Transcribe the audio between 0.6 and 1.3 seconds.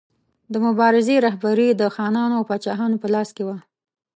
مبارزې